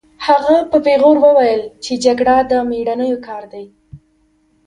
[0.25, 3.65] هغه په پیغور وویل چې جګړه د مېړنیو کار دی